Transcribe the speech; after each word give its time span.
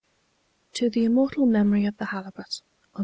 r 0.01 0.73
To 0.77 0.89
The 0.89 1.05
Immortal 1.05 1.45
Memory 1.45 1.85
of 1.85 1.97
the 1.97 2.05
Halibut 2.05 2.47
P.C. 2.63 2.63